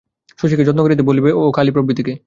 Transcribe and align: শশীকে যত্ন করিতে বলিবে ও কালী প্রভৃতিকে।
শশীকে 0.39 0.63
যত্ন 0.63 0.79
করিতে 0.81 1.03
বলিবে 1.03 1.29
ও 1.33 1.43
কালী 1.51 1.71
প্রভৃতিকে। 1.71 2.13